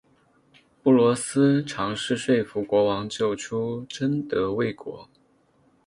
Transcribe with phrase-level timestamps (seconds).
[0.81, 5.07] 布罗斯尝试说服国王救出贞德未果。